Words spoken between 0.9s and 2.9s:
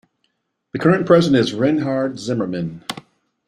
President is Reinhard Zimmermann.